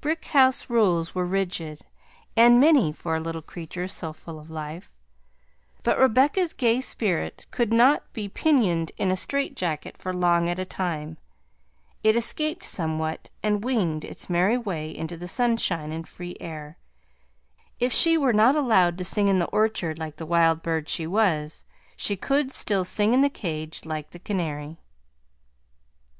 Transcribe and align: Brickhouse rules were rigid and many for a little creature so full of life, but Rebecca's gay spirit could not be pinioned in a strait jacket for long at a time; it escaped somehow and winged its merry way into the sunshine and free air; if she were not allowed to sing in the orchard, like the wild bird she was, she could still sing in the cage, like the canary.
Brickhouse 0.00 0.70
rules 0.70 1.12
were 1.12 1.26
rigid 1.26 1.80
and 2.36 2.60
many 2.60 2.92
for 2.92 3.16
a 3.16 3.20
little 3.20 3.42
creature 3.42 3.88
so 3.88 4.12
full 4.12 4.38
of 4.38 4.48
life, 4.48 4.92
but 5.82 5.98
Rebecca's 5.98 6.52
gay 6.54 6.80
spirit 6.80 7.46
could 7.50 7.72
not 7.72 8.04
be 8.12 8.28
pinioned 8.28 8.92
in 8.96 9.10
a 9.10 9.16
strait 9.16 9.56
jacket 9.56 9.98
for 9.98 10.14
long 10.14 10.48
at 10.48 10.60
a 10.60 10.64
time; 10.64 11.16
it 12.04 12.14
escaped 12.14 12.62
somehow 12.64 13.16
and 13.42 13.64
winged 13.64 14.04
its 14.04 14.30
merry 14.30 14.56
way 14.56 14.96
into 14.96 15.16
the 15.16 15.26
sunshine 15.26 15.90
and 15.90 16.06
free 16.06 16.36
air; 16.38 16.78
if 17.80 17.92
she 17.92 18.16
were 18.16 18.32
not 18.32 18.54
allowed 18.54 18.96
to 18.98 19.04
sing 19.04 19.26
in 19.26 19.40
the 19.40 19.46
orchard, 19.46 19.98
like 19.98 20.14
the 20.14 20.24
wild 20.26 20.62
bird 20.62 20.88
she 20.88 21.08
was, 21.08 21.64
she 21.96 22.14
could 22.16 22.52
still 22.52 22.84
sing 22.84 23.12
in 23.12 23.20
the 23.20 23.28
cage, 23.28 23.84
like 23.84 24.10
the 24.12 24.20
canary. 24.20 24.78